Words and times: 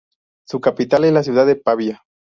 Su 0.47 0.59
capital 0.59 1.03
es 1.03 1.13
la 1.13 1.21
ciudad 1.21 1.45
de 1.45 1.57
Pavía. 1.57 2.01